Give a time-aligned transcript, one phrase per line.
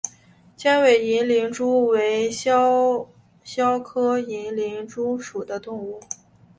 [0.57, 3.07] 尖尾银鳞蛛为肖
[3.43, 5.99] 峭科银鳞蛛属的动物。